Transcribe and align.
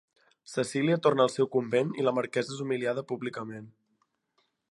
Cecília 0.53 0.97
torna 1.07 1.23
al 1.25 1.31
seu 1.33 1.49
convent 1.57 1.91
i 2.03 2.07
la 2.07 2.15
marquesa 2.19 2.55
és 2.57 2.65
humiliada 2.65 3.05
públicament. 3.13 3.71